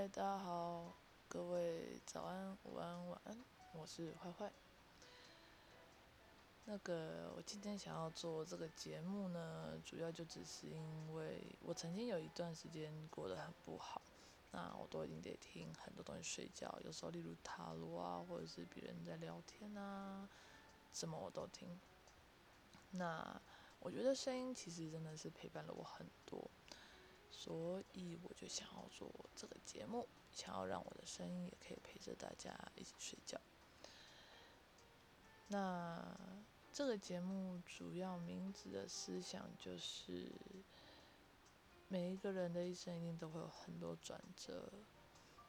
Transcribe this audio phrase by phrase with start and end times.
[0.00, 0.94] 嗨，大家好，
[1.28, 3.36] 各位早安、午安、晚安，
[3.74, 4.50] 我是坏坏。
[6.64, 14.00] 那个，我今天想要做这个节目呢，主要就只是因为我曾经有一段时间过得很不好，
[14.52, 20.26] 那我都已经得听很多东西睡觉，有时候例如塔罗啊，或者是别人在聊天啊，
[20.94, 21.78] 什么我都听。
[22.92, 23.38] 那
[23.80, 26.50] 我觉得声音其实真的是陪伴了我很多。
[27.30, 33.40] 所以我就想要做这个节目，想要让我的声音也可以陪着大家一起睡觉。
[35.48, 36.16] 那
[36.72, 40.30] 这个节目主要名字的思想就是，
[41.88, 44.70] 每一个人的一生一定都会有很多转折，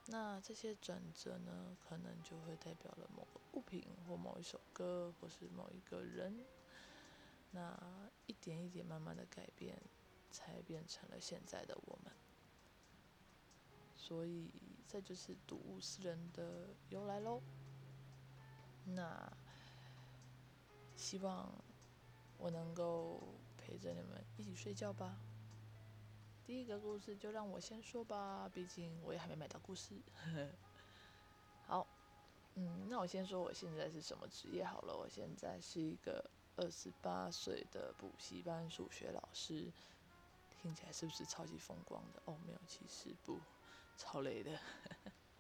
[0.07, 6.43] 那这些转折呢，可能就会代表了某个物品或某一首歌，或是某一个人。
[7.51, 7.77] 那
[8.27, 9.77] 一点一点慢慢的改变。
[10.31, 12.11] 才变成了现在的我们，
[13.95, 14.49] 所以
[14.87, 17.41] 这就是睹物思人的由来喽。
[18.85, 19.31] 那
[20.95, 21.53] 希望
[22.37, 23.21] 我能够
[23.57, 25.17] 陪着你们一起睡觉吧。
[26.43, 29.95] 第一个故事就让我先说吧，毕竟我也还没买到故事。
[31.67, 31.85] 好，
[32.55, 34.97] 嗯，那我先说我现在是什么职业好了。
[34.97, 39.71] 我现在是一个二十八岁的补习班数学老师。
[40.61, 42.21] 听起来是不是超级风光的？
[42.25, 43.39] 哦，没有，其实不，
[43.97, 44.59] 超累的。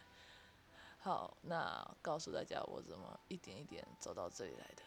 [0.97, 4.83] 好，那告诉大家我怎么一点一点走到这里来的。